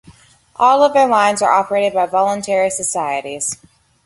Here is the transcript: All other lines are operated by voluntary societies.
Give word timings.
All 0.55 0.81
other 0.81 1.05
lines 1.05 1.43
are 1.43 1.51
operated 1.51 1.93
by 1.93 2.07
voluntary 2.07 2.71
societies. 2.71 3.57